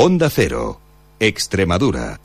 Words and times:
Onda 0.00 0.30
Cero, 0.30 0.80
Extremadura. 1.18 2.20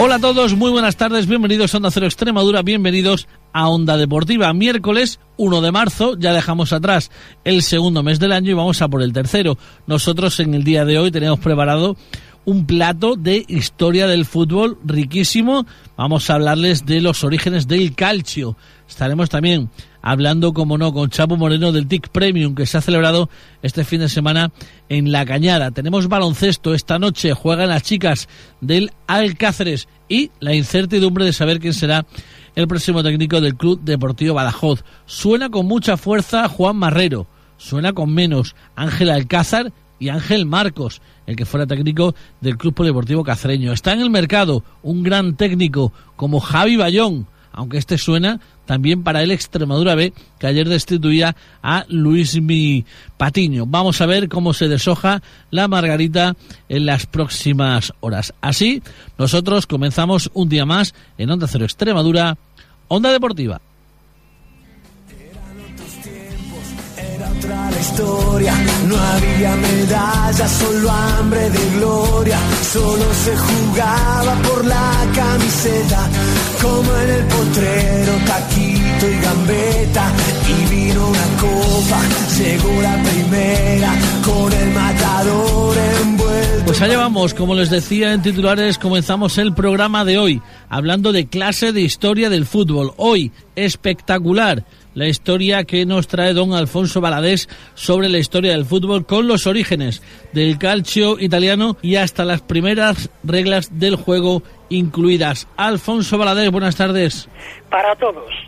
Hola 0.00 0.16
a 0.16 0.20
todos, 0.20 0.54
muy 0.54 0.70
buenas 0.70 0.96
tardes, 0.96 1.26
bienvenidos 1.26 1.72
a 1.72 1.78
Onda 1.78 1.90
Cero 1.90 2.04
Extremadura, 2.04 2.60
bienvenidos 2.60 3.28
a 3.54 3.70
Onda 3.70 3.96
Deportiva. 3.96 4.52
Miércoles 4.52 5.20
1 5.38 5.62
de 5.62 5.72
marzo, 5.72 6.18
ya 6.18 6.34
dejamos 6.34 6.74
atrás 6.74 7.10
el 7.44 7.62
segundo 7.62 8.02
mes 8.02 8.20
del 8.20 8.32
año 8.32 8.50
y 8.50 8.54
vamos 8.54 8.82
a 8.82 8.88
por 8.88 9.00
el 9.00 9.14
tercero. 9.14 9.56
Nosotros 9.86 10.38
en 10.40 10.52
el 10.52 10.64
día 10.64 10.84
de 10.84 10.98
hoy 10.98 11.10
tenemos 11.10 11.38
preparado 11.38 11.96
un 12.44 12.66
plato 12.66 13.14
de 13.16 13.44
historia 13.48 14.06
del 14.06 14.24
fútbol 14.24 14.78
riquísimo. 14.84 15.66
Vamos 15.96 16.30
a 16.30 16.34
hablarles 16.34 16.86
de 16.86 17.00
los 17.00 17.24
orígenes 17.24 17.68
del 17.68 17.94
calcio. 17.94 18.56
Estaremos 18.88 19.28
también 19.28 19.70
hablando, 20.02 20.54
como 20.54 20.78
no, 20.78 20.92
con 20.92 21.10
Chapo 21.10 21.36
Moreno 21.36 21.72
del 21.72 21.86
TIC 21.86 22.08
Premium 22.08 22.54
que 22.54 22.66
se 22.66 22.78
ha 22.78 22.80
celebrado 22.80 23.28
este 23.62 23.84
fin 23.84 24.00
de 24.00 24.08
semana 24.08 24.50
en 24.88 25.12
La 25.12 25.26
Cañada. 25.26 25.70
Tenemos 25.70 26.08
baloncesto 26.08 26.74
esta 26.74 26.98
noche, 26.98 27.34
juegan 27.34 27.68
las 27.68 27.82
chicas 27.82 28.28
del 28.60 28.92
Alcáceres 29.06 29.88
y 30.08 30.30
la 30.40 30.54
incertidumbre 30.54 31.24
de 31.24 31.32
saber 31.32 31.58
quién 31.60 31.74
será 31.74 32.06
el 32.56 32.66
próximo 32.66 33.02
técnico 33.02 33.40
del 33.40 33.56
Club 33.56 33.80
Deportivo 33.82 34.34
Badajoz. 34.34 34.84
Suena 35.06 35.50
con 35.50 35.66
mucha 35.66 35.96
fuerza 35.96 36.48
Juan 36.48 36.76
Marrero, 36.76 37.26
suena 37.56 37.92
con 37.92 38.12
menos 38.12 38.56
Ángel 38.74 39.10
Alcázar 39.10 39.72
y 39.98 40.08
Ángel 40.08 40.46
Marcos, 40.46 41.00
el 41.26 41.36
que 41.36 41.44
fuera 41.44 41.66
técnico 41.66 42.14
del 42.40 42.56
Club 42.56 42.84
Deportivo 42.84 43.24
Cacreño. 43.24 43.72
Está 43.72 43.92
en 43.92 44.00
el 44.00 44.10
mercado 44.10 44.64
un 44.82 45.02
gran 45.02 45.36
técnico 45.36 45.92
como 46.16 46.40
Javi 46.40 46.76
Bayón, 46.76 47.26
aunque 47.52 47.78
este 47.78 47.98
suena 47.98 48.40
también 48.66 49.02
para 49.02 49.22
el 49.22 49.30
Extremadura 49.30 49.94
B, 49.94 50.12
que 50.38 50.46
ayer 50.46 50.68
destituía 50.68 51.34
a 51.62 51.86
Luis 51.88 52.40
Mi 52.40 52.84
Patiño. 53.16 53.64
Vamos 53.66 54.00
a 54.00 54.06
ver 54.06 54.28
cómo 54.28 54.52
se 54.52 54.68
deshoja 54.68 55.22
la 55.50 55.68
margarita 55.68 56.36
en 56.68 56.86
las 56.86 57.06
próximas 57.06 57.94
horas. 58.00 58.34
Así, 58.40 58.82
nosotros 59.16 59.66
comenzamos 59.66 60.30
un 60.34 60.48
día 60.48 60.66
más 60.66 60.94
en 61.16 61.30
Onda 61.30 61.48
Cero 61.48 61.64
Extremadura, 61.64 62.36
Onda 62.88 63.10
Deportiva. 63.10 63.60
La 67.46 67.80
historia, 67.80 68.54
no 68.86 68.96
había 68.96 69.54
medallas, 69.56 70.50
solo 70.50 70.90
hambre 70.90 71.50
de 71.50 71.70
gloria, 71.78 72.38
solo 72.62 73.04
se 73.14 73.36
jugaba 73.36 74.34
por 74.42 74.64
la 74.64 75.06
camiseta, 75.14 76.08
como 76.60 76.96
en 76.96 77.10
el 77.10 77.24
potrero, 77.24 78.12
taquito 78.26 79.08
y 79.08 79.20
gambeta, 79.20 80.12
y 80.48 80.74
vino 80.74 81.08
una 81.08 81.26
copa, 81.40 82.00
llegó 82.38 82.82
la 82.82 83.02
primera, 83.02 83.94
con 84.24 84.52
el 84.52 84.70
matador 84.72 85.76
envuelto. 86.02 86.64
Pues 86.66 86.82
allá 86.82 86.98
vamos, 86.98 87.34
como 87.34 87.54
les 87.54 87.70
decía 87.70 88.12
en 88.12 88.22
titulares, 88.22 88.78
comenzamos 88.78 89.38
el 89.38 89.54
programa 89.54 90.04
de 90.04 90.18
hoy, 90.18 90.42
hablando 90.68 91.12
de 91.12 91.26
clase 91.26 91.72
de 91.72 91.82
historia 91.82 92.30
del 92.30 92.46
fútbol. 92.46 92.92
Hoy, 92.96 93.32
espectacular 93.56 94.64
la 94.94 95.06
historia 95.06 95.64
que 95.64 95.86
nos 95.86 96.08
trae 96.08 96.32
don 96.34 96.54
Alfonso 96.54 97.00
Baladés 97.00 97.48
sobre 97.74 98.08
la 98.08 98.18
historia 98.18 98.52
del 98.52 98.64
fútbol 98.64 99.06
con 99.06 99.28
los 99.28 99.46
orígenes 99.46 100.02
del 100.32 100.58
calcio 100.58 101.18
italiano 101.18 101.76
y 101.82 101.96
hasta 101.96 102.24
las 102.24 102.40
primeras 102.42 103.10
reglas 103.22 103.78
del 103.78 103.96
juego 103.96 104.42
incluidas. 104.68 105.48
Alfonso 105.56 106.18
Baladés, 106.18 106.50
buenas 106.50 106.76
tardes. 106.76 107.28
Para 107.70 107.94
todos. 107.96 108.47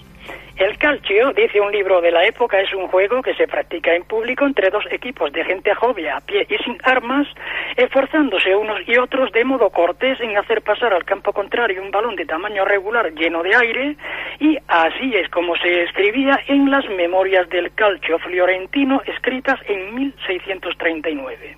El 0.60 0.76
calcio, 0.76 1.32
dice 1.32 1.58
un 1.58 1.72
libro 1.72 2.02
de 2.02 2.10
la 2.10 2.26
época, 2.26 2.60
es 2.60 2.74
un 2.74 2.86
juego 2.88 3.22
que 3.22 3.32
se 3.32 3.48
practica 3.48 3.94
en 3.94 4.04
público 4.04 4.44
entre 4.44 4.68
dos 4.68 4.84
equipos 4.90 5.32
de 5.32 5.42
gente 5.42 5.74
joven 5.74 6.08
a 6.08 6.20
pie 6.20 6.46
y 6.50 6.62
sin 6.62 6.76
armas, 6.82 7.26
esforzándose 7.78 8.54
unos 8.54 8.78
y 8.86 8.98
otros 8.98 9.32
de 9.32 9.42
modo 9.42 9.70
cortés 9.70 10.20
en 10.20 10.36
hacer 10.36 10.60
pasar 10.60 10.92
al 10.92 11.06
campo 11.06 11.32
contrario 11.32 11.82
un 11.82 11.90
balón 11.90 12.14
de 12.14 12.26
tamaño 12.26 12.66
regular 12.66 13.10
lleno 13.14 13.42
de 13.42 13.56
aire, 13.56 13.96
y 14.38 14.58
así 14.68 15.14
es 15.14 15.30
como 15.30 15.56
se 15.56 15.84
escribía 15.84 16.38
en 16.46 16.70
las 16.70 16.86
memorias 16.90 17.48
del 17.48 17.72
calcio 17.72 18.18
fiorentino 18.18 19.00
escritas 19.06 19.58
en 19.66 19.94
1639. 19.94 21.56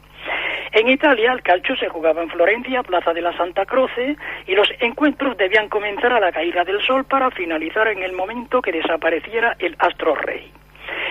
En 0.72 0.88
Italia, 0.88 1.32
el 1.32 1.42
calcio 1.42 1.76
se 1.76 1.88
jugaba 1.88 2.22
en 2.22 2.30
Florencia, 2.30 2.82
Plaza 2.82 3.12
de 3.12 3.20
la 3.20 3.36
Santa 3.36 3.66
Croce, 3.66 4.16
y 4.46 4.54
los 4.54 4.68
encuentros 4.80 5.36
debían 5.36 5.68
comenzar 5.68 6.12
a 6.12 6.20
la 6.20 6.32
caída 6.32 6.64
del 6.64 6.80
sol 6.80 7.04
para 7.04 7.30
finalizar 7.30 7.88
en 7.88 8.02
el 8.02 8.12
momento 8.12 8.62
que 8.62 8.72
desapareciera 8.72 9.54
el 9.58 9.76
astro 9.78 10.14
rey. 10.14 10.50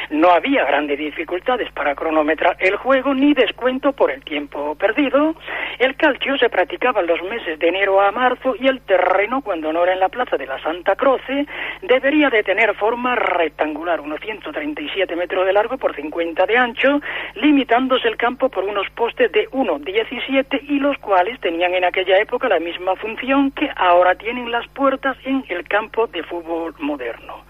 No 0.10 0.30
había 0.32 0.66
grandes 0.66 0.98
dificultades 0.98 1.72
para 1.72 1.96
cronometrar 1.96 2.58
el 2.60 2.76
juego 2.76 3.14
ni 3.14 3.34
descuento 3.34 3.94
por 3.94 4.12
el 4.12 4.24
tiempo 4.24 4.76
perdido. 4.76 5.36
El 5.80 5.96
calcio 5.96 6.38
se 6.38 6.50
practicaba 6.50 7.02
en 7.02 7.08
los 7.08 7.22
meses 7.24 7.58
de 7.60 7.68
enero 7.68 8.02
a 8.02 8.12
marzo 8.12 8.56
y 8.60 8.68
el 8.68 8.82
terreno, 8.82 9.42
cuando 9.42 9.72
no 9.72 9.84
era 9.84 9.94
en 9.94 10.00
la 10.00 10.10
plaza 10.10 10.38
de 10.38 10.48
la 10.48 10.62
Santa 10.62 10.96
Croce, 10.96 11.46
debería 11.82 12.30
de 12.30 12.44
tener 12.44 12.76
forma 12.76 13.16
rectangular, 13.16 14.02
unos 14.02 14.20
137 14.20 15.16
metros 15.16 15.46
de 15.46 15.54
largo 15.54 15.78
por 15.78 15.96
50 15.96 16.46
de 16.46 16.58
ancho, 16.58 17.02
limitándose 17.36 18.08
el 18.08 18.18
campo 18.18 18.50
por 18.50 18.64
unos 18.64 18.90
postes 18.92 19.32
de 19.32 19.50
1,17 19.50 20.62
y 20.68 20.80
los 20.80 20.98
cuales 20.98 21.40
tenían 21.40 21.74
en 21.74 21.86
aquella 21.86 22.18
época 22.18 22.50
la 22.50 22.60
misma 22.60 22.96
función 22.96 23.52
que 23.52 23.70
ahora 23.76 24.16
tienen 24.16 24.52
las 24.52 24.68
puertas 24.70 25.18
en 25.26 25.44
el 25.50 25.68
campo 25.68 26.08
de 26.08 26.24
fútbol 26.24 26.74
moderno. 26.80 27.44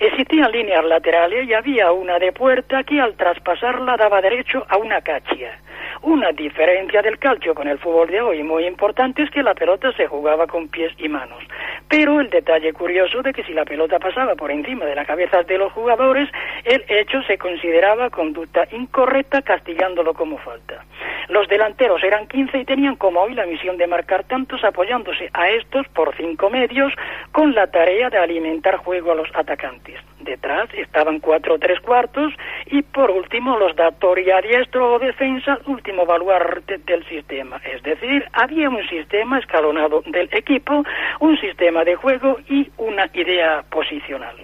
Existían 0.00 0.50
líneas 0.50 0.84
laterales 0.84 1.48
y 1.48 1.54
había 1.54 1.71
una 1.72 2.18
de 2.18 2.32
puerta 2.32 2.84
que 2.84 3.00
al 3.00 3.14
traspasarla 3.14 3.96
daba 3.96 4.20
derecho 4.20 4.66
a 4.68 4.76
una 4.76 5.00
cachia. 5.00 5.58
Una 6.02 6.30
diferencia 6.32 7.00
del 7.00 7.18
calcio 7.18 7.54
con 7.54 7.66
el 7.66 7.78
fútbol 7.78 8.10
de 8.10 8.20
hoy 8.20 8.42
muy 8.42 8.66
importante 8.66 9.22
es 9.22 9.30
que 9.30 9.42
la 9.42 9.54
pelota 9.54 9.90
se 9.92 10.06
jugaba 10.06 10.46
con 10.46 10.68
pies 10.68 10.92
y 10.98 11.08
manos. 11.08 11.42
Pero 11.88 12.20
el 12.20 12.28
detalle 12.28 12.74
curioso 12.74 13.22
de 13.22 13.32
que 13.32 13.42
si 13.44 13.54
la 13.54 13.64
pelota 13.64 13.98
pasaba 13.98 14.34
por 14.34 14.50
encima 14.50 14.84
de 14.84 14.94
la 14.94 15.06
cabeza 15.06 15.44
de 15.44 15.56
los 15.56 15.72
jugadores, 15.72 16.28
el 16.64 16.84
hecho 16.88 17.22
se 17.22 17.38
consideraba 17.38 18.10
conducta 18.10 18.68
incorrecta 18.70 19.40
castigándolo 19.40 20.12
como 20.12 20.36
falta. 20.38 20.84
Los 21.28 21.48
delanteros 21.48 22.02
eran 22.04 22.26
15 22.26 22.58
y 22.58 22.64
tenían 22.66 22.96
como 22.96 23.22
hoy 23.22 23.34
la 23.34 23.46
misión 23.46 23.78
de 23.78 23.86
marcar 23.86 24.24
tantos 24.24 24.62
apoyándose 24.62 25.30
a 25.32 25.48
estos 25.48 25.88
por 25.88 26.14
cinco 26.16 26.50
medios 26.50 26.92
con 27.32 27.54
la 27.54 27.68
tarea 27.68 28.10
de 28.10 28.18
alimentar 28.18 28.76
juego 28.76 29.12
a 29.12 29.14
los 29.14 29.28
atacantes. 29.34 29.98
Detrás 30.24 30.68
estaban 30.74 31.20
cuatro 31.20 31.58
tres 31.58 31.80
cuartos 31.80 32.32
y 32.66 32.82
por 32.82 33.10
último 33.10 33.58
los 33.58 33.74
datori 33.76 34.30
a 34.30 34.40
diestro 34.40 34.94
o 34.94 34.98
defensa, 34.98 35.58
último 35.66 36.06
baluarte 36.06 36.78
del 36.78 37.04
sistema. 37.06 37.60
Es 37.64 37.82
decir, 37.82 38.24
había 38.32 38.68
un 38.68 38.86
sistema 38.88 39.38
escalonado 39.38 40.02
del 40.06 40.28
equipo, 40.32 40.84
un 41.20 41.38
sistema 41.38 41.84
de 41.84 41.96
juego 41.96 42.38
y 42.48 42.70
una 42.78 43.06
idea 43.14 43.64
posicional. 43.70 44.36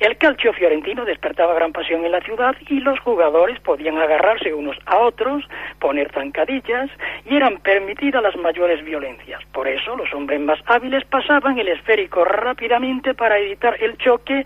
El 0.00 0.16
calcio 0.16 0.52
fiorentino 0.52 1.04
despertaba 1.04 1.54
gran 1.54 1.72
pasión 1.72 2.04
en 2.04 2.12
la 2.12 2.20
ciudad 2.20 2.54
y 2.68 2.78
los 2.80 3.00
jugadores 3.00 3.58
podían 3.60 3.98
agarrarse 3.98 4.54
unos 4.54 4.76
a 4.86 4.98
otros, 4.98 5.42
poner 5.80 6.12
zancadillas 6.12 6.88
y 7.26 7.34
eran 7.34 7.58
permitidas 7.58 8.22
las 8.22 8.36
mayores 8.36 8.84
violencias. 8.84 9.42
Por 9.52 9.66
eso 9.66 9.96
los 9.96 10.12
hombres 10.14 10.40
más 10.40 10.60
hábiles 10.66 11.04
pasaban 11.04 11.58
el 11.58 11.66
esférico 11.66 12.24
rápidamente 12.24 13.14
para 13.14 13.38
evitar 13.38 13.76
el 13.82 13.98
choque 13.98 14.44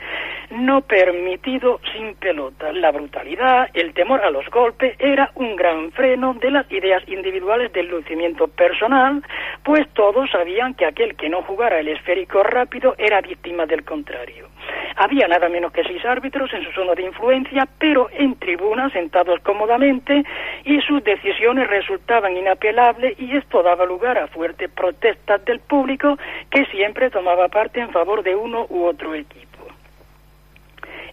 no 0.51 0.81
permitido 0.81 1.81
sin 1.93 2.15
pelota. 2.15 2.73
La 2.73 2.91
brutalidad, 2.91 3.69
el 3.75 3.93
temor 3.93 4.23
a 4.23 4.31
los 4.31 4.49
golpes 4.49 4.97
era 4.99 5.33
un 5.35 5.57
gran 5.57 5.93
freno 5.93 6.35
de 6.35 6.51
las 6.51 6.71
ideas 6.73 7.03
individuales 7.09 7.73
del 7.73 7.89
lucimiento 7.89 8.49
personal, 8.49 9.23
pues 9.65 9.87
todos 9.95 10.31
sabían 10.31 10.75
que 10.75 10.87
aquel 10.87 11.15
que 11.17 11.29
no 11.29 11.43
jugara 11.43 11.81
el 11.81 11.89
esférico 11.89 12.43
rápido 12.43 12.95
era 12.97 13.21
víctima 13.21 13.67
del 13.67 13.85
contrario. 13.85 14.49
Había 14.97 15.27
nada 15.27 15.42
menos 15.49 15.73
que 15.73 15.85
seis 15.85 16.05
árbitros 16.05 16.53
en 16.53 16.65
su 16.65 16.73
zona 16.73 16.95
de 16.95 17.03
influencia, 17.03 17.67
pero 17.79 18.09
en 18.13 18.37
tribuna, 18.37 18.91
sentados 18.91 19.41
cómodamente, 19.41 20.25
y 20.65 20.81
sus 20.83 21.03
decisiones 21.05 21.69
resultaban 21.69 22.37
inapelables 22.37 23.19
y 23.19 23.37
esto 23.37 23.63
daba 23.63 23.85
lugar 23.85 24.19
a 24.19 24.29
fuertes 24.29 24.71
protestas 24.71 25.45
del 25.45 25.61
público 25.61 26.19
que 26.51 26.65
siempre 26.67 27.11
tomaba 27.11 27.49
parte 27.49 27.81
en 27.81 27.91
favor 27.91 28.23
de 28.23 28.35
uno 28.35 28.67
u 28.69 28.85
otro 28.85 29.15
equipo. 29.15 29.53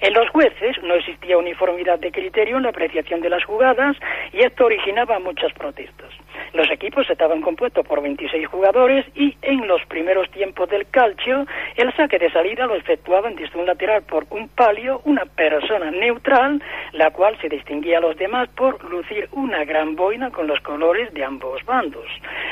En 0.01 0.13
los 0.13 0.29
jueces 0.29 0.81
no 0.81 0.95
existía 0.95 1.37
uniformidad 1.37 1.99
de 1.99 2.11
criterio 2.11 2.57
en 2.57 2.63
la 2.63 2.69
apreciación 2.69 3.19
de 3.19 3.29
las 3.29 3.43
jugadas 3.43 3.97
y 4.31 4.39
esto 4.39 4.65
originaba 4.65 5.19
muchas 5.19 5.51
protestas. 5.53 6.08
Los 6.53 6.69
equipos 6.71 7.07
estaban 7.09 7.41
compuestos 7.41 7.85
por 7.85 8.01
26 8.01 8.47
jugadores 8.47 9.05
y 9.15 9.37
en 9.43 9.67
los 9.67 9.85
primeros 9.85 10.29
tiempos 10.31 10.67
del 10.69 10.87
calcio 10.89 11.45
el 11.75 11.93
saque 11.95 12.17
de 12.17 12.31
salida 12.31 12.65
lo 12.65 12.75
efectuaban 12.75 13.35
desde 13.35 13.59
un 13.59 13.67
lateral 13.67 14.01
por 14.03 14.25
un 14.31 14.49
palio, 14.49 15.01
una 15.05 15.25
persona 15.25 15.91
neutral, 15.91 16.61
la 16.93 17.11
cual 17.11 17.37
se 17.39 17.49
distinguía 17.49 17.99
a 17.99 18.01
los 18.01 18.17
demás 18.17 18.49
por 18.49 18.83
lucir 18.89 19.29
una 19.33 19.63
gran 19.63 19.95
boina 19.95 20.31
con 20.31 20.47
los 20.47 20.59
colores 20.61 21.13
de 21.13 21.23
ambos 21.23 21.63
bandos. 21.65 22.07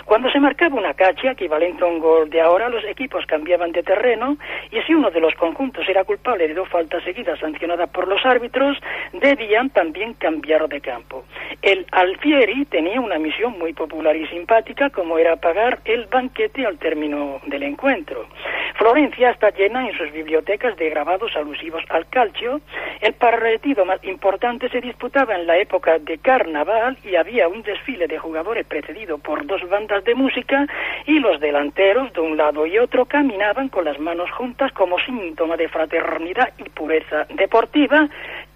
Cuando 0.05 0.29
se 0.29 0.39
marcaba 0.39 0.75
una 0.75 0.93
cacha 0.93 1.31
equivalente 1.31 1.83
a 1.83 1.87
un 1.87 1.99
gol 1.99 2.29
de 2.29 2.41
ahora, 2.41 2.69
los 2.69 2.83
equipos 2.85 3.25
cambiaban 3.25 3.71
de 3.71 3.81
terreno 3.81 4.37
y 4.71 4.79
si 4.81 4.93
uno 4.93 5.09
de 5.09 5.19
los 5.19 5.33
conjuntos 5.35 5.89
era 5.89 6.03
culpable 6.03 6.47
de 6.47 6.53
dos 6.53 6.69
faltas 6.69 7.03
seguidas 7.03 7.39
sancionadas 7.39 7.89
por 7.89 8.07
los 8.07 8.23
árbitros, 8.25 8.77
debían 9.13 9.71
también 9.71 10.13
cambiar 10.13 10.69
de 10.69 10.81
campo. 10.81 11.25
El 11.63 11.85
Alfieri 11.91 12.65
tenía 12.65 13.01
una 13.01 13.17
misión 13.17 13.57
muy 13.57 13.73
popular 13.73 13.86
y 14.15 14.27
simpática 14.27 14.89
como 14.89 15.17
era 15.17 15.35
pagar 15.37 15.79
el 15.85 16.07
banquete 16.07 16.65
al 16.65 16.77
término 16.77 17.39
del 17.45 17.63
encuentro. 17.63 18.27
Florencia 18.75 19.31
está 19.31 19.49
llena 19.49 19.87
en 19.87 19.97
sus 19.97 20.11
bibliotecas 20.11 20.75
de 20.77 20.89
grabados 20.89 21.35
alusivos 21.35 21.83
al 21.89 22.07
calcio. 22.09 22.61
El 23.01 23.13
partido 23.13 23.85
más 23.85 24.03
importante 24.03 24.69
se 24.69 24.81
disputaba 24.81 25.35
en 25.35 25.47
la 25.47 25.57
época 25.57 25.97
de 25.99 26.17
carnaval 26.19 26.97
y 27.03 27.15
había 27.15 27.47
un 27.47 27.63
desfile 27.63 28.07
de 28.07 28.19
jugadores 28.19 28.65
precedido 28.67 29.17
por 29.17 29.45
dos 29.45 29.67
bandas 29.69 30.03
de 30.03 30.15
música 30.15 30.67
y 31.05 31.19
los 31.19 31.39
delanteros 31.39 32.13
de 32.13 32.21
un 32.21 32.37
lado 32.37 32.65
y 32.65 32.77
otro 32.77 33.05
caminaban 33.05 33.69
con 33.69 33.85
las 33.85 33.99
manos 33.99 34.29
juntas 34.31 34.71
como 34.73 34.99
síntoma 34.99 35.57
de 35.57 35.69
fraternidad 35.69 36.53
y 36.57 36.69
pureza 36.69 37.25
deportiva 37.33 38.07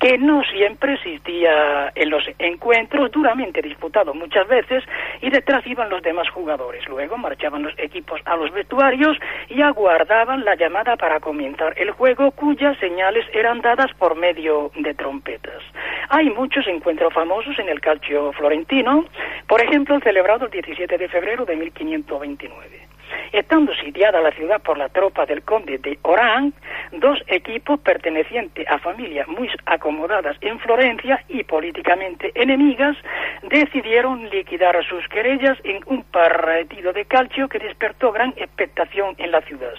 que 0.02 0.18
no 0.18 0.42
siempre 0.46 0.96
existía 0.96 1.92
en 1.94 2.10
los 2.10 2.24
encuentros 2.40 3.12
duramente 3.12 3.62
disputados 3.62 4.16
muchas 4.16 4.48
veces 4.48 4.84
y 5.22 5.30
detrás 5.30 5.66
iban 5.68 5.92
los 5.92 6.02
demás 6.02 6.28
jugadores. 6.30 6.90
Luego 6.90 7.20
marchaban 7.20 7.62
los 7.62 7.78
equipos 7.78 8.20
a 8.26 8.36
los 8.36 8.52
vestuarios 8.52 9.16
y 9.48 9.62
aguardaban 9.62 10.44
la 10.44 10.56
llamada 10.56 10.98
para 10.98 11.20
comenzar 11.20 11.76
el 11.78 11.92
juego 11.92 12.32
cuyas 12.32 12.76
señales 12.80 13.28
eran 13.32 13.62
dadas 13.62 13.94
por 14.00 14.16
medio 14.16 14.72
de 14.76 14.96
trompetas. 14.96 15.62
Hay 16.10 16.32
muchos 16.32 16.66
encuentros 16.66 17.14
famosos 17.14 17.60
en 17.60 17.70
el 17.70 17.80
calcio 17.80 18.32
florentino, 18.34 19.06
por 19.48 19.62
ejemplo 19.62 19.94
el 19.94 20.02
celebrado 20.02 20.46
el 20.46 20.52
17 20.52 20.98
de 20.98 21.08
febrero 21.10 21.46
de 21.46 21.56
1529. 21.56 22.91
Estando 23.32 23.74
sitiada 23.76 24.22
la 24.22 24.32
ciudad 24.32 24.62
por 24.62 24.78
la 24.78 24.90
tropa 24.90 25.26
del 25.26 25.44
conde 25.44 25.78
de 25.78 25.98
Orán, 26.02 26.54
dos 26.92 27.20
equipos 27.28 27.80
pertenecientes 27.80 28.68
a 28.70 28.80
familias 28.80 29.28
muy 29.28 29.50
acomodadas 29.66 30.38
en 30.42 30.60
Florencia 30.60 31.24
y 31.30 31.44
políticamente 31.44 32.32
enemigas 32.36 32.98
decidieron 33.44 34.30
liquidar 34.30 34.76
sus 34.86 35.08
querellas 35.08 35.58
en 35.64 35.82
un 35.86 36.04
partido 36.04 36.94
de 36.94 37.06
calcio 37.06 37.48
que 37.48 37.60
despertó 37.60 38.12
gran 38.12 38.34
expectación 38.38 39.16
en 39.18 39.32
la 39.32 39.42
ciudad 39.42 39.74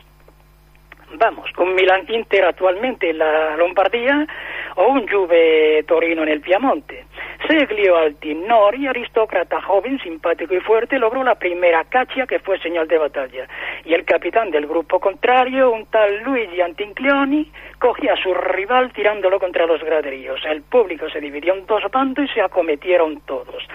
vamos, 1.14 1.50
un 1.58 1.74
Milan 1.74 2.04
Inter 2.08 2.44
actualmente 2.44 3.10
en 3.10 3.18
la 3.18 3.56
Lombardía 3.56 4.26
o 4.76 4.88
un 4.88 5.08
Juve 5.08 5.84
Torino 5.86 6.22
en 6.22 6.28
el 6.28 6.40
Piamonte. 6.40 7.04
Seglio 7.46 7.96
Altinori, 7.96 8.86
aristócrata 8.86 9.60
joven, 9.60 9.98
simpático 9.98 10.54
y 10.54 10.60
fuerte, 10.60 10.98
logró 10.98 11.22
la 11.24 11.34
primera 11.34 11.84
caccia 11.84 12.26
que 12.26 12.38
fue 12.38 12.58
señal 12.60 12.86
de 12.88 12.98
batalla. 12.98 13.48
Y 13.84 13.94
el 13.94 14.04
capitán 14.04 14.50
del 14.50 14.66
grupo 14.66 15.00
contrario, 15.00 15.70
un 15.70 15.86
tal 15.86 16.22
Luigi 16.22 16.60
Antincleoni, 16.60 17.50
cogía 17.78 18.12
a 18.12 18.22
su 18.22 18.32
rival 18.32 18.92
tirándolo 18.92 19.40
contra 19.40 19.66
los 19.66 19.82
graderíos. 19.82 20.40
El 20.44 20.62
público 20.62 21.08
se 21.10 21.20
dividió 21.20 21.54
en 21.54 21.66
dos 21.66 21.82
bandos 21.90 22.30
y 22.30 22.34
se 22.34 22.40
acometieron 22.40 23.20
todos. 23.22 23.66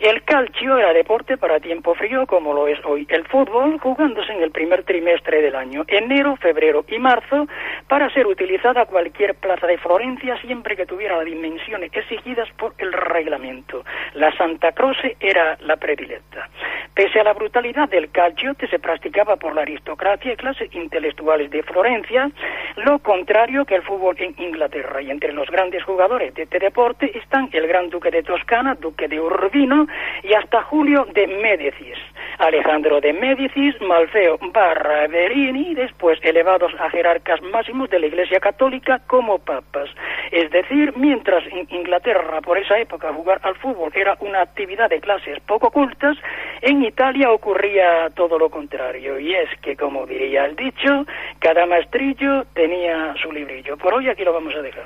El 0.00 0.22
calcio 0.24 0.76
era 0.76 0.92
deporte 0.92 1.38
para 1.38 1.58
tiempo 1.58 1.94
frío 1.94 2.26
como 2.26 2.52
lo 2.52 2.68
es 2.68 2.78
hoy 2.84 3.06
el 3.08 3.24
fútbol, 3.28 3.78
jugándose 3.78 4.30
en 4.32 4.42
el 4.42 4.50
primer 4.50 4.84
trimestre 4.84 5.40
del 5.40 5.56
año, 5.56 5.84
enero, 5.88 6.36
febrero 6.36 6.84
y 6.88 6.98
marzo, 6.98 7.46
para 7.88 8.10
ser 8.10 8.26
utilizada 8.26 8.84
cualquier 8.84 9.34
plaza 9.36 9.66
de 9.66 9.78
Florencia 9.78 10.38
siempre 10.42 10.76
que 10.76 10.84
tuviera 10.84 11.16
las 11.16 11.24
dimensiones 11.24 11.90
exigidas 11.94 12.48
por 12.58 12.74
el 12.78 12.92
reglamento. 12.92 13.84
La 14.14 14.36
Santa 14.36 14.72
Croce 14.72 15.16
era 15.18 15.56
la 15.60 15.76
predilecta. 15.76 16.48
Pese 16.94 17.20
a 17.20 17.24
la 17.24 17.34
brutalidad 17.34 17.88
del 17.88 18.10
calcio 18.10 18.54
que 18.54 18.68
se 18.68 18.78
practicaba 18.78 19.36
por 19.36 19.54
la 19.54 19.62
aristocracia 19.62 20.32
y 20.32 20.36
clases 20.36 20.74
intelectuales 20.74 21.50
de 21.50 21.62
Florencia, 21.62 22.30
lo 22.76 22.98
contrario 23.00 23.64
que 23.64 23.74
el 23.74 23.82
fútbol 23.82 24.16
en 24.18 24.34
Inglaterra. 24.38 25.02
Y 25.02 25.10
entre 25.10 25.32
los 25.32 25.50
grandes 25.50 25.84
jugadores 25.84 26.34
de 26.34 26.44
este 26.44 26.58
deporte 26.58 27.10
están 27.18 27.50
el 27.52 27.66
gran 27.66 27.90
duque 27.90 28.10
de 28.10 28.22
Toscana, 28.22 28.74
duque 28.74 29.08
de 29.08 29.20
Urbino, 29.20 29.85
y 30.22 30.34
hasta 30.34 30.62
Julio 30.62 31.06
de 31.14 31.26
Médicis, 31.26 31.98
Alejandro 32.38 33.00
de 33.00 33.12
Médicis, 33.12 33.74
Malfeo 33.80 34.38
Barberini, 34.52 35.74
después 35.74 36.18
elevados 36.22 36.72
a 36.78 36.90
jerarcas 36.90 37.40
máximos 37.42 37.90
de 37.90 37.98
la 37.98 38.06
Iglesia 38.06 38.40
Católica 38.40 39.00
como 39.06 39.38
papas. 39.38 39.88
Es 40.30 40.50
decir, 40.50 40.92
mientras 40.96 41.44
en 41.46 41.66
Inglaterra 41.70 42.40
por 42.40 42.58
esa 42.58 42.78
época 42.78 43.12
jugar 43.12 43.40
al 43.42 43.56
fútbol 43.56 43.92
era 43.94 44.16
una 44.20 44.42
actividad 44.42 44.90
de 44.90 45.00
clases 45.00 45.38
poco 45.46 45.70
cultas, 45.70 46.16
en 46.62 46.82
Italia 46.82 47.30
ocurría 47.30 48.08
todo 48.14 48.38
lo 48.38 48.50
contrario, 48.50 49.18
y 49.18 49.34
es 49.34 49.48
que, 49.60 49.76
como 49.76 50.06
diría 50.06 50.44
el 50.44 50.56
dicho, 50.56 51.04
cada 51.38 51.66
maestrillo 51.66 52.44
tenía 52.54 53.14
su 53.22 53.30
librillo. 53.32 53.76
Por 53.76 53.94
hoy 53.94 54.08
aquí 54.08 54.24
lo 54.24 54.32
vamos 54.32 54.54
a 54.54 54.62
dejar. 54.62 54.84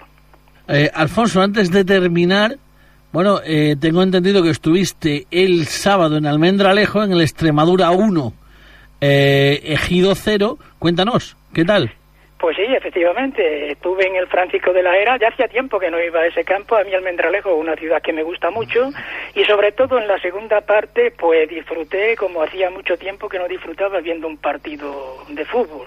Eh, 0.69 0.89
Alfonso, 0.95 1.41
antes 1.41 1.71
de 1.71 1.85
terminar, 1.85 2.53
bueno, 3.13 3.41
eh, 3.45 3.77
tengo 3.81 4.03
entendido 4.03 4.43
que 4.43 4.51
estuviste 4.51 5.27
el 5.31 5.67
sábado 5.67 6.17
en 6.17 6.27
Almendralejo, 6.27 7.03
en 7.03 7.13
el 7.13 7.21
Extremadura 7.21 7.91
1, 7.91 8.33
eh, 9.01 9.61
Ejido 9.65 10.15
0. 10.15 10.59
Cuéntanos, 10.79 11.37
¿qué 11.53 11.65
tal? 11.65 11.93
Pues 12.41 12.57
sí, 12.57 12.63
efectivamente, 12.63 13.73
estuve 13.73 14.07
en 14.07 14.17
el 14.17 14.27
Francisco 14.27 14.73
de 14.73 14.83
la 14.83 14.97
Era, 14.97 15.19
ya 15.19 15.29
hacía 15.29 15.47
tiempo 15.47 15.79
que 15.79 15.91
no 15.91 16.03
iba 16.03 16.21
a 16.21 16.27
ese 16.27 16.43
campo, 16.43 16.75
a 16.75 16.85
mí 16.85 16.95
Almendralejo, 16.95 17.55
una 17.55 17.77
ciudad 17.77 18.01
que 18.01 18.15
me 18.15 18.23
gusta 18.23 18.51
mucho, 18.51 18.89
y 19.35 19.45
sobre 19.45 19.73
todo 19.73 19.99
en 19.99 20.09
la 20.09 20.19
segunda 20.21 20.63
parte, 20.63 21.11
pues 21.11 21.51
disfruté 21.51 22.17
como 22.17 22.43
hacía 22.43 22.71
mucho 22.71 22.97
tiempo 22.97 23.29
que 23.29 23.39
no 23.39 23.47
disfrutaba 23.47 24.01
viendo 24.01 24.27
un 24.27 24.39
partido 24.39 25.19
de 25.29 25.45
fútbol. 25.45 25.87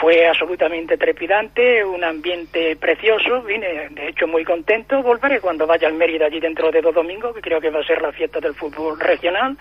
Fue 0.00 0.26
absolutamente 0.26 0.96
trepidante, 0.96 1.84
un 1.84 2.02
ambiente 2.02 2.74
precioso, 2.76 3.42
vine 3.42 3.90
de 3.90 4.08
hecho 4.08 4.26
muy 4.26 4.46
contento, 4.46 5.02
volveré 5.02 5.40
cuando 5.40 5.66
vaya 5.66 5.88
al 5.88 5.94
Mérida 5.94 6.24
allí 6.24 6.40
dentro 6.40 6.70
de 6.70 6.80
dos 6.80 6.94
domingos, 6.94 7.34
que 7.34 7.42
creo 7.42 7.60
que 7.60 7.68
va 7.68 7.80
a 7.80 7.84
ser 7.84 8.00
la 8.00 8.10
fiesta 8.10 8.40
del 8.40 8.54
fútbol 8.54 8.98
regional, 8.98 9.58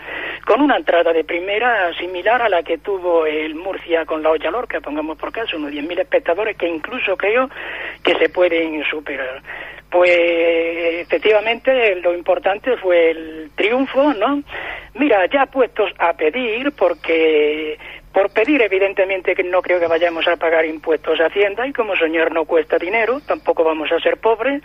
con 0.48 0.62
una 0.62 0.78
entrada 0.78 1.12
de 1.12 1.26
primera 1.26 1.94
similar 1.98 2.42
a 2.42 2.48
la 2.48 2.64
que 2.64 2.78
tuvo 2.78 3.26
el 3.26 3.54
Murcia 3.54 4.06
con 4.06 4.24
la 4.24 4.32
Olla 4.32 4.50
Lorca, 4.50 4.80
pongamos 4.80 5.18
por 5.18 5.34
caso, 5.34 5.58
unos 5.58 5.74
10.000 5.74 6.00
espectadores 6.00 6.56
que 6.56 6.70
incluso 6.70 7.18
creo 7.18 7.50
que 8.02 8.16
se 8.16 8.30
pueden 8.30 8.82
superar. 8.86 9.42
Pues 9.92 10.89
efectivamente 11.10 11.96
lo 11.96 12.14
importante 12.14 12.78
fue 12.78 13.10
el 13.10 13.52
triunfo, 13.56 14.14
¿no? 14.14 14.44
Mira, 14.94 15.26
ya 15.26 15.48
puestos 15.48 15.92
a 15.98 16.14
pedir, 16.14 16.72
porque 16.74 17.80
por 18.14 18.32
pedir, 18.32 18.62
evidentemente, 18.62 19.36
que 19.36 19.44
no 19.44 19.62
creo 19.62 19.80
que 19.80 19.88
vayamos 19.88 20.28
a 20.28 20.36
pagar 20.36 20.66
impuestos 20.66 21.20
a 21.20 21.28
Hacienda 21.28 21.68
y 21.68 21.74
como 21.74 21.96
soñar 21.96 22.32
no 22.32 22.46
cuesta 22.46 22.78
dinero, 22.78 23.22
tampoco 23.26 23.64
vamos 23.64 23.92
a 23.92 24.00
ser 24.00 24.18
pobres, 24.18 24.64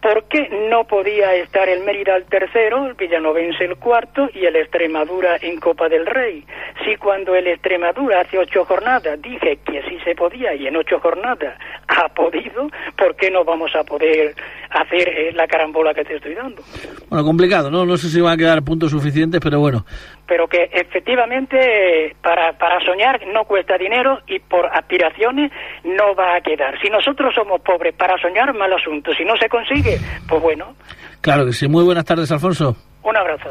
porque 0.00 0.48
no 0.70 0.84
podía 0.84 1.34
estar 1.34 1.68
el 1.68 1.84
Mérida 1.84 2.16
el 2.16 2.24
tercero, 2.24 2.86
el 2.86 2.94
Villanovense 2.94 3.64
el 3.64 3.76
cuarto 3.76 4.28
y 4.32 4.46
el 4.46 4.56
Extremadura 4.56 5.36
en 5.40 5.60
Copa 5.60 5.88
del 5.88 6.06
Rey. 6.06 6.44
Si 6.84 6.96
cuando 6.96 7.34
el 7.34 7.46
Extremadura 7.46 8.20
hace 8.20 8.38
ocho 8.38 8.64
jornadas 8.64 9.20
dije 9.20 9.58
que 9.64 9.82
sí 9.82 9.98
se 10.02 10.14
podía 10.14 10.54
y 10.54 10.66
en 10.66 10.76
ocho 10.76 10.98
jornadas 10.98 11.58
ha 11.88 12.08
podido, 12.08 12.70
¿por 12.96 13.14
qué 13.16 13.30
no 13.30 13.44
vamos 13.44 13.74
a 13.76 13.84
poder 13.84 14.34
hacer 14.80 15.08
eh, 15.08 15.32
la 15.32 15.46
carambola 15.46 15.94
que 15.94 16.04
te 16.04 16.16
estoy 16.16 16.34
dando? 16.34 16.62
Bueno, 17.08 17.24
complicado, 17.24 17.70
¿no? 17.70 17.84
No 17.84 17.96
sé 17.96 18.08
si 18.08 18.20
van 18.20 18.34
a 18.34 18.36
quedar 18.36 18.62
puntos 18.62 18.90
suficientes, 18.90 19.40
pero 19.42 19.60
bueno, 19.60 19.84
pero 20.26 20.48
que 20.48 20.68
efectivamente 20.72 22.16
para, 22.22 22.52
para 22.58 22.80
soñar 22.84 23.20
no 23.32 23.44
cuesta 23.44 23.78
dinero 23.78 24.18
y 24.26 24.40
por 24.40 24.66
aspiraciones 24.66 25.52
no 25.84 26.14
va 26.14 26.36
a 26.36 26.40
quedar. 26.40 26.80
Si 26.80 26.88
nosotros 26.88 27.34
somos 27.34 27.60
pobres 27.60 27.94
para 27.94 28.18
soñar, 28.18 28.52
mal 28.54 28.72
asunto. 28.72 29.12
Si 29.14 29.24
no 29.24 29.36
se 29.36 29.48
consigue, 29.48 29.98
pues 30.28 30.42
bueno. 30.42 30.74
Claro 31.20 31.46
que 31.46 31.52
sí. 31.52 31.68
Muy 31.68 31.84
buenas 31.84 32.04
tardes, 32.04 32.30
Alfonso. 32.32 32.76
Un 33.02 33.16
abrazo. 33.16 33.50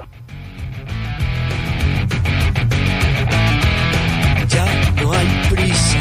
Ya 4.48 4.66
no 5.02 5.12
hay 5.14 5.28
prisa, 5.50 6.00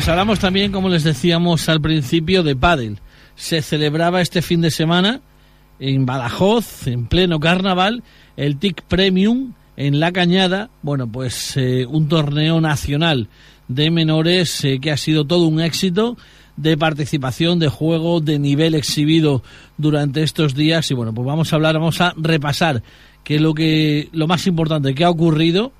Pues 0.00 0.08
hablamos 0.08 0.38
también, 0.38 0.72
como 0.72 0.88
les 0.88 1.04
decíamos 1.04 1.68
al 1.68 1.82
principio, 1.82 2.42
de 2.42 2.56
pádel. 2.56 3.00
Se 3.34 3.60
celebraba 3.60 4.22
este 4.22 4.40
fin 4.40 4.62
de 4.62 4.70
semana 4.70 5.20
en 5.78 6.06
Badajoz, 6.06 6.86
en 6.86 7.04
pleno 7.04 7.38
carnaval, 7.38 8.02
el 8.38 8.56
TIC 8.56 8.80
Premium 8.84 9.52
en 9.76 10.00
La 10.00 10.10
Cañada, 10.10 10.70
bueno, 10.80 11.06
pues 11.06 11.54
eh, 11.58 11.84
un 11.84 12.08
torneo 12.08 12.62
nacional 12.62 13.28
de 13.68 13.90
menores 13.90 14.64
eh, 14.64 14.78
que 14.80 14.90
ha 14.90 14.96
sido 14.96 15.26
todo 15.26 15.46
un 15.46 15.60
éxito 15.60 16.16
de 16.56 16.78
participación, 16.78 17.58
de 17.58 17.68
juego, 17.68 18.22
de 18.22 18.38
nivel 18.38 18.74
exhibido 18.74 19.42
durante 19.76 20.22
estos 20.22 20.54
días. 20.54 20.90
Y 20.90 20.94
bueno, 20.94 21.12
pues 21.12 21.26
vamos 21.26 21.52
a 21.52 21.56
hablar, 21.56 21.74
vamos 21.74 22.00
a 22.00 22.14
repasar 22.16 22.82
qué 23.22 23.34
es 23.34 23.42
lo 23.42 23.52
que 23.52 24.08
lo 24.12 24.26
más 24.26 24.46
importante 24.46 24.94
que 24.94 25.04
ha 25.04 25.10
ocurrido 25.10 25.72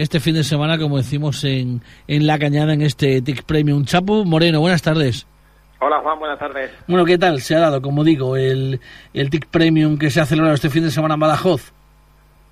este 0.00 0.18
fin 0.18 0.34
de 0.34 0.44
semana, 0.44 0.78
como 0.78 0.96
decimos 0.96 1.44
en, 1.44 1.82
en 2.08 2.26
La 2.26 2.38
Cañada, 2.38 2.72
en 2.72 2.80
este 2.80 3.20
TIC 3.20 3.44
Premium. 3.44 3.84
Chapo 3.84 4.24
Moreno, 4.24 4.58
buenas 4.60 4.80
tardes. 4.80 5.26
Hola 5.78 6.00
Juan, 6.00 6.18
buenas 6.18 6.38
tardes. 6.38 6.70
Bueno, 6.88 7.04
¿qué 7.04 7.18
tal? 7.18 7.40
Se 7.40 7.54
ha 7.54 7.60
dado, 7.60 7.82
como 7.82 8.02
digo, 8.02 8.34
el, 8.34 8.80
el 9.12 9.28
TIC 9.28 9.48
Premium 9.48 9.98
que 9.98 10.08
se 10.08 10.22
ha 10.22 10.24
celebrado 10.24 10.54
este 10.54 10.70
fin 10.70 10.84
de 10.84 10.90
semana 10.90 11.14
en 11.14 11.20
Badajoz. 11.20 11.74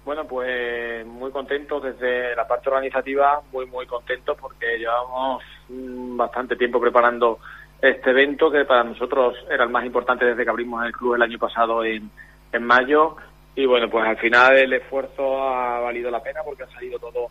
Bueno, 0.04 0.26
pues 0.26 1.06
muy 1.06 1.30
contento 1.30 1.80
desde 1.80 2.36
la 2.36 2.46
parte 2.46 2.68
organizativa, 2.68 3.40
muy, 3.50 3.64
muy 3.64 3.86
contento 3.86 4.36
porque 4.36 4.78
llevamos 4.78 5.42
mm, 5.70 6.18
bastante 6.18 6.54
tiempo 6.54 6.78
preparando 6.78 7.38
este 7.80 8.10
evento 8.10 8.50
que 8.50 8.66
para 8.66 8.84
nosotros 8.84 9.36
era 9.50 9.64
el 9.64 9.70
más 9.70 9.86
importante 9.86 10.26
desde 10.26 10.44
que 10.44 10.50
abrimos 10.50 10.84
el 10.84 10.92
club 10.92 11.14
el 11.14 11.22
año 11.22 11.38
pasado 11.38 11.82
en, 11.82 12.10
en 12.52 12.62
mayo. 12.62 13.16
Y 13.58 13.66
bueno, 13.66 13.90
pues 13.90 14.06
al 14.06 14.16
final 14.18 14.56
el 14.56 14.72
esfuerzo 14.72 15.42
ha 15.42 15.80
valido 15.80 16.12
la 16.12 16.22
pena 16.22 16.42
porque 16.44 16.62
ha 16.62 16.70
salido 16.70 16.96
todo 17.00 17.28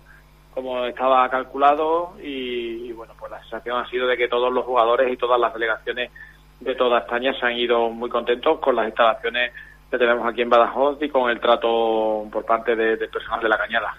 como 0.54 0.86
estaba 0.86 1.30
calculado 1.30 2.18
y, 2.22 2.92
bueno, 2.92 3.14
pues 3.18 3.32
la 3.32 3.40
sensación 3.44 3.78
ha 3.78 3.90
sido 3.90 4.06
de 4.08 4.18
que 4.18 4.28
todos 4.28 4.52
los 4.52 4.66
jugadores 4.66 5.10
y 5.10 5.16
todas 5.16 5.40
las 5.40 5.54
delegaciones 5.54 6.12
de 6.60 6.76
toda 6.76 7.00
España 7.00 7.32
se 7.40 7.46
han 7.46 7.54
ido 7.54 7.90
muy 7.92 8.10
contentos 8.10 8.60
con 8.60 8.76
las 8.76 8.88
instalaciones 8.88 9.54
que 9.90 9.98
tenemos 9.98 10.28
aquí 10.28 10.42
en 10.42 10.50
Badajoz 10.50 11.02
y 11.02 11.08
con 11.08 11.32
el 11.32 11.40
trato 11.40 12.28
por 12.30 12.44
parte 12.44 12.76
de, 12.76 12.98
personal 13.08 13.40
de 13.40 13.48
la 13.48 13.58
Cañada. 13.58 13.96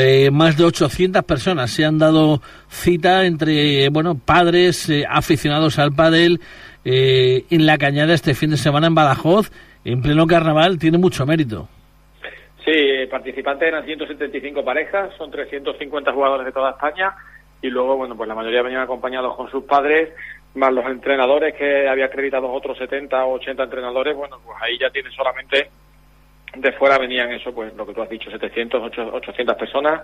Eh, 0.00 0.32
más 0.32 0.56
de 0.56 0.64
800 0.64 1.22
personas 1.22 1.70
se 1.70 1.84
han 1.84 1.96
dado 1.96 2.42
cita 2.68 3.24
entre 3.24 3.88
bueno 3.90 4.16
padres 4.16 4.88
eh, 4.88 5.04
aficionados 5.08 5.78
al 5.78 5.92
pádel 5.92 6.40
eh, 6.84 7.44
en 7.50 7.66
la 7.66 7.78
Cañada 7.78 8.14
este 8.14 8.34
fin 8.34 8.50
de 8.50 8.56
semana 8.56 8.88
en 8.88 8.96
Badajoz 8.96 9.52
en 9.86 10.02
pleno 10.02 10.26
carnaval 10.26 10.78
tiene 10.78 10.98
mucho 10.98 11.24
mérito. 11.24 11.68
Sí, 12.64 13.06
participantes 13.08 13.68
eran 13.68 13.84
175 13.84 14.64
parejas, 14.64 15.14
son 15.16 15.30
350 15.30 16.12
jugadores 16.12 16.46
de 16.46 16.52
toda 16.52 16.70
España 16.70 17.14
y 17.62 17.68
luego, 17.68 17.96
bueno, 17.96 18.16
pues 18.16 18.28
la 18.28 18.34
mayoría 18.34 18.62
venían 18.62 18.82
acompañados 18.82 19.36
con 19.36 19.48
sus 19.48 19.62
padres, 19.62 20.10
más 20.54 20.72
los 20.72 20.84
entrenadores 20.86 21.54
que 21.54 21.88
había 21.88 22.06
acreditado 22.06 22.50
otros 22.50 22.76
70 22.78 23.24
o 23.24 23.34
80 23.34 23.62
entrenadores, 23.62 24.16
bueno, 24.16 24.40
pues 24.44 24.58
ahí 24.60 24.76
ya 24.78 24.90
tiene 24.90 25.10
solamente 25.12 25.70
de 26.56 26.72
fuera 26.72 26.98
venían 26.98 27.30
eso, 27.30 27.54
pues 27.54 27.72
lo 27.74 27.86
que 27.86 27.94
tú 27.94 28.02
has 28.02 28.08
dicho, 28.08 28.30
700, 28.30 28.98
800 29.12 29.56
personas, 29.56 30.02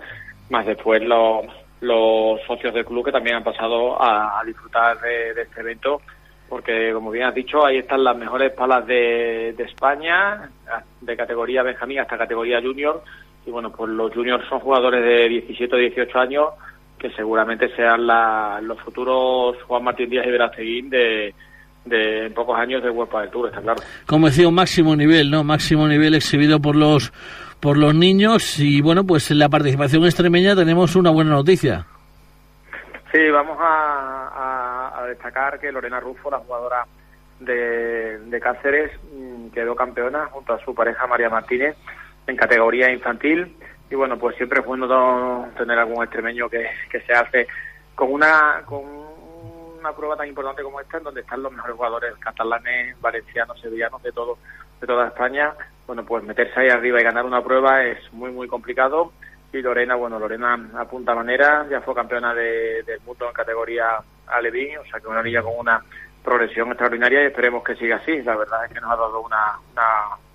más 0.49 0.65
después 0.65 1.03
los, 1.03 1.45
los 1.81 2.41
socios 2.47 2.73
del 2.73 2.85
club 2.85 3.07
que 3.07 3.13
también 3.13 3.37
han 3.37 3.45
pasado 3.45 4.01
a, 4.01 4.41
disfrutar 4.47 5.01
de 5.01 5.43
este 5.43 5.61
evento 5.61 6.01
porque 6.53 6.93
como 6.93 7.11
bien 7.11 7.25
has 7.25 7.35
dicho, 7.35 7.65
ahí 7.65 7.79
están 7.79 8.05
las 8.05 8.15
mejores 8.15 8.53
palas 8.53 8.87
de, 8.87 9.55
España, 9.57 10.51
de 11.01 11.17
categoría 11.17 11.63
Benjamín 11.63 12.01
hasta 12.01 12.19
categoría 12.19 12.61
Junior, 12.61 13.03
y 13.47 13.51
bueno, 13.51 13.73
pues 13.73 13.91
los 13.91 14.13
juniors 14.13 14.47
son 14.51 14.61
jugadores 14.61 15.03
de 15.03 15.31
17 15.31 15.75
o 15.75 15.79
18 15.79 16.19
años 16.19 16.49
que 16.99 17.09
seguramente 17.13 17.75
sean 17.75 18.07
los 18.67 18.79
futuros 18.81 19.57
Juan 19.63 19.83
Martín 19.83 20.11
Díaz 20.11 20.27
y 20.27 20.31
Verasteguín 20.31 20.91
de, 20.91 21.35
de 21.87 22.27
en 22.27 22.35
pocos 22.35 22.59
años 22.59 22.83
de 22.83 22.91
Huelpa 22.91 23.23
del 23.23 23.31
Tour, 23.31 23.49
está 23.49 23.63
claro. 23.63 23.81
Como 24.05 24.27
decía, 24.27 24.47
un 24.47 24.55
máximo 24.55 24.95
nivel, 24.95 25.31
¿no? 25.31 25.45
Máximo 25.45 25.89
nivel 25.89 26.15
exhibido 26.15 26.61
por 26.61 26.77
los 26.77 27.15
por 27.61 27.79
los 27.79 27.95
niños 27.95 28.59
y 28.59 28.83
bueno, 28.83 29.05
pues 29.05 29.31
en 29.31 29.39
la 29.39 29.49
participación 29.49 30.05
extremeña 30.05 30.55
tenemos 30.55 30.97
una 30.97 31.09
buena 31.09 31.31
noticia. 31.31 31.87
Sí, 33.13 33.29
vamos 33.31 33.59
a, 33.61 34.62
destacar 35.07 35.59
que 35.59 35.73
Lorena 35.73 36.01
Rufo, 36.01 36.31
la 36.31 36.39
jugadora 36.39 36.87
de, 37.41 38.41
Cáceres, 38.41 38.93
mm, 39.13 39.49
quedó 39.49 39.75
campeona 39.75 40.27
junto 40.27 40.55
a 40.55 40.59
su 40.65 40.75
pareja 40.75 41.07
María 41.07 41.31
Martínez 41.31 41.77
en 42.27 42.37
categoría 42.37 42.91
infantil. 42.91 43.57
Y 43.91 43.95
bueno, 43.95 44.19
pues 44.19 44.37
siempre 44.37 44.61
es 44.61 44.67
bueno 44.67 45.51
tener 45.57 45.79
algún 45.79 46.03
extremeño 46.03 46.49
que, 46.49 46.67
se 46.91 47.13
hace 47.13 47.47
con 47.95 48.13
una 48.13 48.63
con 48.65 48.85
una 49.79 49.93
prueba 49.93 50.17
tan 50.17 50.29
importante 50.29 50.63
como 50.63 50.81
esta, 50.81 50.99
en 50.99 51.05
donde 51.05 51.21
están 51.23 51.43
los 51.43 51.53
mejores 51.53 51.77
jugadores 51.77 52.17
catalanes, 52.19 52.99
valencianos, 53.01 53.61
sevillanos, 53.61 54.03
de 54.03 54.13
todo 54.13 54.39
de 54.81 54.87
toda 54.87 55.09
España. 55.09 55.55
Bueno, 55.87 56.05
pues 56.05 56.25
meterse 56.25 56.61
ahí 56.61 56.69
arriba 56.69 57.01
y 57.01 57.05
ganar 57.05 57.25
una 57.25 57.43
prueba 57.43 57.85
es 57.85 58.13
muy, 58.13 58.31
muy 58.31 58.49
complicado 58.49 59.13
y 59.53 59.61
Lorena, 59.61 59.95
bueno, 59.95 60.19
Lorena 60.19 60.59
apunta 60.79 61.15
manera, 61.15 61.67
ya 61.71 61.81
fue 61.83 61.95
campeona 61.95 62.35
de, 62.35 62.83
del 62.85 63.01
mundo 63.01 63.27
en 63.29 63.35
categoría 63.35 63.99
Alevín, 64.27 64.79
o 64.79 64.85
sea 64.85 64.99
que 64.99 65.09
una 65.09 65.23
niña 65.23 65.43
con 65.43 65.53
una 65.59 65.83
progresión 66.25 66.69
extraordinaria 66.69 67.23
y 67.23 67.27
esperemos 67.27 67.63
que 67.63 67.77
siga 67.77 67.97
así. 67.97 68.23
La 68.23 68.37
verdad 68.37 68.65
es 68.65 68.73
que 68.73 68.81
nos 68.81 68.91
ha 68.91 68.97
dado 68.97 69.21
una, 69.21 69.59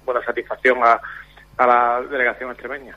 buena 0.05 0.23
satisfacción 0.23 0.77
a, 0.83 0.99
la 1.65 2.01
delegación 2.09 2.51
extremeña. 2.51 2.95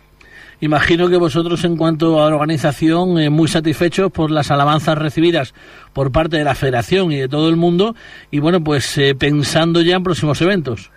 Imagino 0.60 1.08
que 1.08 1.16
vosotros, 1.16 1.64
en 1.64 1.78
cuanto 1.78 2.22
a 2.22 2.28
la 2.28 2.36
organización, 2.36 3.18
eh, 3.18 3.30
muy 3.30 3.48
satisfechos 3.48 4.12
por 4.12 4.30
las 4.30 4.50
alabanzas 4.50 4.98
recibidas 4.98 5.54
por 5.94 6.12
parte 6.12 6.36
de 6.36 6.44
la 6.44 6.54
Federación 6.54 7.12
y 7.12 7.16
de 7.16 7.28
todo 7.28 7.48
el 7.48 7.56
mundo, 7.56 7.94
y 8.30 8.40
bueno, 8.40 8.62
pues 8.62 8.98
eh, 8.98 9.14
pensando 9.14 9.80
ya 9.80 9.96
en 9.96 10.02
próximos 10.02 10.42
eventos. 10.42 10.92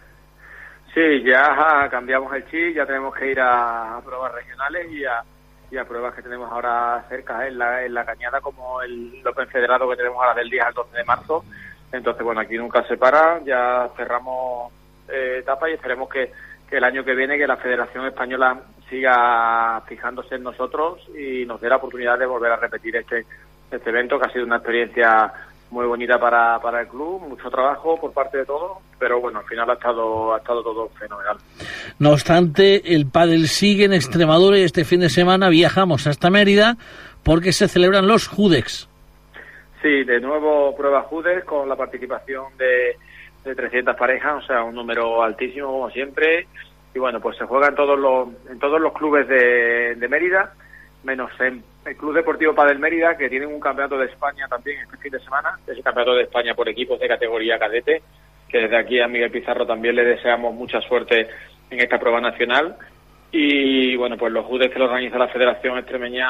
Sí, 0.94 1.24
ya 1.24 1.88
cambiamos 1.90 2.32
el 2.36 2.46
chip, 2.52 2.76
ya 2.76 2.86
tenemos 2.86 3.16
que 3.16 3.32
ir 3.32 3.40
a, 3.42 4.00
pruebas 4.06 4.32
regionales 4.34 4.92
y 4.92 5.04
a, 5.04 5.24
y 5.72 5.78
a 5.78 5.86
pruebas 5.86 6.14
que 6.14 6.22
tenemos 6.22 6.52
ahora 6.52 7.04
cerca 7.10 7.48
en 7.48 7.58
la, 7.58 7.84
en 7.84 7.96
la 7.96 8.06
cañada, 8.06 8.42
como 8.42 8.80
el 8.82 9.22
Open 9.26 9.48
Federado 9.48 9.90
que 9.90 9.96
tenemos 9.96 10.20
ahora 10.20 10.36
del 10.36 10.52
10 10.52 10.64
al 10.66 10.74
12 10.74 10.98
de 10.98 11.04
marzo. 11.04 11.46
Entonces, 11.92 12.24
bueno, 12.24 12.42
aquí 12.42 12.58
nunca 12.58 12.84
se 12.88 12.98
para, 12.98 13.44
ya 13.44 13.90
cerramos 13.98 14.72
eh, 15.10 15.38
etapa 15.40 15.68
y 15.68 15.74
esperemos 15.74 16.08
que, 16.10 16.32
que 16.70 16.78
el 16.78 16.84
año 16.84 17.04
que 17.04 17.16
viene 17.16 17.40
que 17.40 17.48
la 17.48 17.58
Federación 17.58 18.06
Española 18.06 18.62
siga 18.88 19.82
fijándose 19.88 20.36
en 20.36 20.44
nosotros 20.44 21.02
y 21.18 21.44
nos 21.48 21.60
dé 21.60 21.70
la 21.70 21.78
oportunidad 21.78 22.20
de 22.20 22.28
volver 22.28 22.52
a 22.52 22.58
repetir 22.58 22.96
este, 22.98 23.26
este 23.72 23.90
evento, 23.90 24.20
que 24.20 24.28
ha 24.28 24.34
sido 24.34 24.46
una 24.46 24.58
experiencia 24.58 25.34
muy 25.74 25.88
bonita 25.88 26.20
para, 26.20 26.60
para 26.62 26.82
el 26.82 26.88
club, 26.88 27.28
mucho 27.28 27.50
trabajo 27.50 28.00
por 28.00 28.14
parte 28.14 28.38
de 28.38 28.46
todos, 28.46 28.78
pero 29.00 29.20
bueno, 29.20 29.40
al 29.40 29.46
final 29.46 29.68
ha 29.72 29.74
estado, 29.74 30.36
ha 30.36 30.38
estado 30.38 30.62
todo 30.62 30.88
fenomenal. 31.00 31.38
No 31.98 32.12
obstante, 32.12 32.94
el 32.94 33.08
pádel 33.08 33.48
sigue 33.48 33.86
en 33.86 33.94
Extremadura 33.94 34.60
y 34.60 34.62
este 34.62 34.86
fin 34.86 35.00
de 35.00 35.10
semana 35.10 35.50
viajamos 35.50 36.06
hasta 36.06 36.30
Mérida 36.30 36.78
porque 37.24 37.52
se 37.52 37.68
celebran 37.68 38.08
los 38.08 38.28
Judex. 38.28 38.88
Sí, 39.82 40.04
de 40.04 40.22
nuevo 40.22 40.76
prueba 40.78 41.02
Judex 41.02 41.44
con 41.44 41.68
la 41.68 41.76
participación 41.76 42.56
de, 42.58 42.96
de 43.44 43.56
300 43.56 43.96
parejas, 43.96 44.44
o 44.44 44.46
sea, 44.46 44.64
un 44.64 44.76
número 44.76 45.24
altísimo 45.24 45.68
como 45.68 45.90
siempre. 45.90 46.48
Y 46.94 47.00
bueno, 47.00 47.20
pues 47.20 47.36
se 47.38 47.46
juega 47.46 47.70
en 47.70 47.76
todos 47.76 47.98
los, 47.98 48.30
en 48.48 48.60
todos 48.60 48.80
los 48.80 48.94
clubes 48.94 49.28
de, 49.28 49.96
de 49.96 50.08
Mérida, 50.08 50.54
menos 51.04 51.32
en 51.40 51.64
el 51.86 51.98
Club 51.98 52.14
Deportivo 52.14 52.54
Padel 52.54 52.80
Mérida, 52.80 53.18
que 53.18 53.30
tienen 53.30 53.50
un 53.50 53.60
campeonato 53.60 53.98
de 53.98 54.06
España 54.06 54.48
también 54.48 54.80
este 54.82 54.98
fin 54.98 55.12
de 55.12 55.20
semana, 55.20 55.60
es 55.68 55.78
el 55.78 55.84
campeonato 55.84 56.16
de 56.16 56.24
España 56.24 56.56
por 56.56 56.70
equipos 56.70 57.00
de 57.00 57.08
categoría 57.08 57.60
cadete, 57.60 58.02
que 58.48 58.60
desde 58.60 58.78
aquí 58.78 59.00
a 59.00 59.08
Miguel 59.08 59.32
Pizarro 59.32 59.66
también 59.66 59.96
le 59.96 60.06
deseamos 60.06 60.54
mucha 60.54 60.80
suerte 60.82 61.28
en 61.70 61.80
esta 61.80 62.00
prueba 62.00 62.22
nacional. 62.22 62.78
Y 63.32 63.96
bueno, 63.96 64.16
pues 64.16 64.32
los 64.32 64.46
judes 64.46 64.72
que 64.72 64.78
lo 64.78 64.86
organiza 64.86 65.18
la 65.18 65.28
Federación 65.28 65.80
Extremeña, 65.80 66.30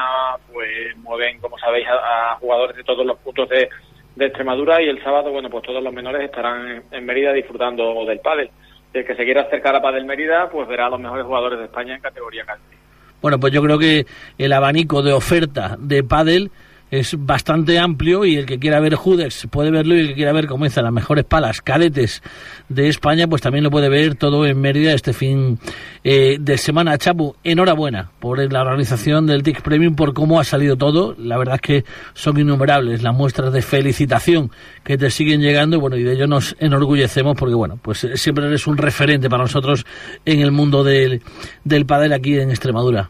pues 0.52 0.96
mueven, 0.98 1.40
como 1.40 1.58
sabéis, 1.58 1.86
a, 1.90 2.38
jugadores 2.40 2.78
de 2.78 2.84
todos 2.84 3.06
los 3.06 3.20
puntos 3.20 3.50
de, 3.50 3.70
Extremadura 4.16 4.80
y 4.82 4.88
el 4.88 5.04
sábado, 5.04 5.32
bueno, 5.32 5.50
pues 5.50 5.64
todos 5.64 5.84
los 5.84 5.92
menores 5.92 6.24
estarán 6.24 6.84
en, 6.92 7.06
Mérida 7.06 7.34
disfrutando 7.34 8.06
del 8.06 8.20
pádel. 8.20 8.52
El 8.94 9.06
que 9.06 9.16
se 9.16 9.26
quiera 9.26 9.42
acercar 9.42 9.76
a 9.76 9.82
Padel 9.82 10.06
Mérida, 10.06 10.50
pues 10.50 10.68
verá 10.68 10.86
a 10.86 10.90
los 10.92 11.00
mejores 11.00 11.26
jugadores 11.26 11.60
de 11.60 11.66
España 11.66 11.96
en 11.96 12.02
categoría 12.02 12.46
cadete. 12.46 12.83
Bueno, 13.24 13.40
pues 13.40 13.54
yo 13.54 13.64
creo 13.64 13.80
que 13.80 14.06
el 14.38 14.52
abanico 14.52 15.02
de 15.02 15.14
oferta 15.14 15.78
de 15.80 16.04
pádel 16.04 16.52
es 17.00 17.16
bastante 17.18 17.80
amplio 17.80 18.24
y 18.24 18.36
el 18.36 18.46
que 18.46 18.60
quiera 18.60 18.80
ver 18.80 18.94
Judex 18.94 19.48
puede 19.50 19.72
verlo 19.72 19.96
y 19.96 20.02
el 20.02 20.08
que 20.10 20.14
quiera 20.14 20.32
ver 20.32 20.46
cómo 20.46 20.66
las 20.66 20.94
mejores 20.94 21.26
palas 21.26 21.60
cadetes 21.60 22.22
de 22.70 22.88
España, 22.88 23.28
pues 23.28 23.42
también 23.42 23.64
lo 23.64 23.72
puede 23.72 23.90
ver 23.90 24.14
todo 24.14 24.46
en 24.46 24.62
Mérida 24.62 24.94
este 24.94 25.12
fin 25.12 25.58
eh, 26.04 26.38
de 26.40 26.58
semana. 26.60 26.96
Chapu, 27.00 27.36
enhorabuena 27.44 28.12
por 28.20 28.40
la 28.52 28.62
organización 28.62 29.26
del 29.26 29.42
TIC 29.42 29.64
Premium, 29.64 29.96
por 29.96 30.14
cómo 30.14 30.40
ha 30.40 30.44
salido 30.44 30.78
todo. 30.78 31.16
La 31.18 31.38
verdad 31.38 31.56
es 31.56 31.62
que 31.62 31.86
son 32.14 32.40
innumerables 32.40 33.02
las 33.02 33.16
muestras 33.16 33.52
de 33.52 33.64
felicitación 33.64 34.52
que 34.84 34.96
te 34.96 35.10
siguen 35.10 35.42
llegando 35.42 35.80
bueno, 35.80 35.98
y 35.98 36.04
de 36.04 36.14
ello 36.14 36.28
nos 36.28 36.56
enorgullecemos 36.60 37.36
porque 37.36 37.56
bueno, 37.56 37.80
pues 37.82 38.04
eh, 38.04 38.18
siempre 38.18 38.46
eres 38.46 38.68
un 38.68 38.78
referente 38.78 39.32
para 39.32 39.42
nosotros 39.42 39.84
en 40.26 40.42
el 40.42 40.52
mundo 40.52 40.84
del, 40.84 41.24
del 41.64 41.88
pádel 41.88 42.14
aquí 42.14 42.38
en 42.38 42.52
Extremadura. 42.52 43.10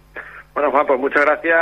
Bueno, 0.53 0.69
Juan, 0.69 0.85
pues 0.85 0.99
muchas 0.99 1.25
gracias 1.25 1.57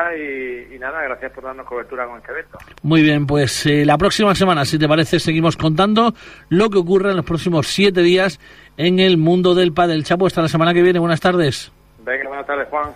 y, 0.74 0.78
nada, 0.78 1.02
gracias 1.04 1.32
por 1.32 1.46
darnos 1.46 1.66
cobertura 1.66 2.06
con 2.06 2.18
este 2.18 2.32
evento. 2.34 2.58
Muy 2.84 3.02
bien, 3.02 3.26
pues 3.26 3.66
eh, 3.66 3.86
la 3.86 3.98
próxima 3.98 4.36
semana, 4.36 4.66
si 4.66 4.78
te 4.78 4.88
parece, 4.88 5.20
seguimos 5.20 5.56
contando 5.56 6.14
lo 6.50 6.70
que 6.70 6.78
ocurre 6.78 7.12
en 7.12 7.16
los 7.16 7.26
próximos 7.26 7.68
siete 7.68 8.02
días 8.02 8.40
en 8.76 9.00
el 9.00 9.18
mundo 9.18 9.56
del 9.56 9.72
padel. 9.72 10.04
Chapo, 10.04 10.28
hasta 10.28 10.42
la 10.42 10.50
semana 10.50 10.74
que 10.74 10.82
viene. 10.82 11.00
Buenas 11.00 11.22
tardes. 11.22 11.72
Venga, 12.04 12.28
buenas 12.28 12.46
tardes, 12.46 12.68
Juan. 12.70 12.92